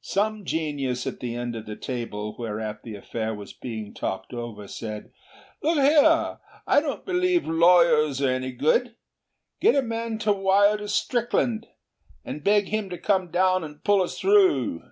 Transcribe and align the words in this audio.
Some 0.00 0.44
genius 0.44 1.06
at 1.06 1.20
the 1.20 1.36
end 1.36 1.54
of 1.54 1.66
the 1.66 1.76
table 1.76 2.34
whereat 2.36 2.82
the 2.82 2.96
affair 2.96 3.32
was 3.32 3.52
being 3.52 3.94
talked 3.94 4.32
over, 4.34 4.66
said, 4.66 5.12
'Look 5.62 5.78
here! 5.78 6.40
I 6.66 6.80
don't 6.80 7.04
believe 7.06 7.46
lawyers 7.46 8.20
are 8.20 8.28
any 8.30 8.50
good. 8.50 8.96
Get 9.60 9.76
a 9.76 9.82
man 9.82 10.18
to 10.18 10.32
wire 10.32 10.78
to 10.78 10.88
Strickland, 10.88 11.68
and 12.24 12.42
beg 12.42 12.70
him 12.70 12.90
to 12.90 12.98
come 12.98 13.30
down 13.30 13.62
and 13.62 13.84
pull 13.84 14.02
us 14.02 14.18
through.' 14.18 14.82